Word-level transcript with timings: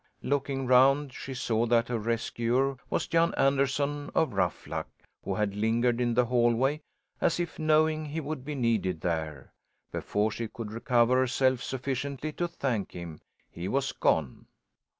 Looking 0.23 0.65
round 0.65 1.13
she 1.13 1.35
saw 1.35 1.67
that 1.67 1.87
her 1.89 1.99
rescuer 1.99 2.77
was 2.89 3.05
Jan 3.05 3.35
Anderson 3.35 4.09
of 4.15 4.33
Ruffluck, 4.33 4.87
who 5.23 5.35
had 5.35 5.55
lingered 5.55 6.01
in 6.01 6.15
the 6.15 6.25
hallway 6.25 6.81
as 7.21 7.39
if 7.39 7.59
knowing 7.59 8.05
he 8.05 8.19
would 8.19 8.43
be 8.43 8.55
needed 8.55 9.01
there. 9.01 9.53
Before 9.91 10.31
she 10.31 10.47
could 10.47 10.71
recover 10.71 11.17
herself 11.17 11.61
sufficiently 11.61 12.31
to 12.31 12.47
thank 12.47 12.93
him, 12.93 13.21
he 13.51 13.67
was 13.67 13.91
gone. 13.91 14.47